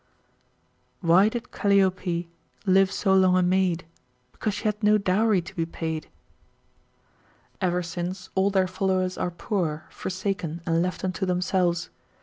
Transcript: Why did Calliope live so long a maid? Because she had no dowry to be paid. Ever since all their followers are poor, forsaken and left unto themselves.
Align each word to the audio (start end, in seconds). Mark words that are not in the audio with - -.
Why 1.01 1.29
did 1.29 1.51
Calliope 1.51 2.27
live 2.65 2.91
so 2.91 3.13
long 3.13 3.37
a 3.37 3.43
maid? 3.43 3.85
Because 4.31 4.55
she 4.55 4.63
had 4.63 4.81
no 4.81 4.97
dowry 4.97 5.43
to 5.43 5.55
be 5.55 5.63
paid. 5.67 6.09
Ever 7.61 7.83
since 7.83 8.31
all 8.33 8.49
their 8.49 8.65
followers 8.67 9.15
are 9.19 9.29
poor, 9.29 9.85
forsaken 9.91 10.61
and 10.65 10.81
left 10.81 11.03
unto 11.03 11.23
themselves. 11.27 11.91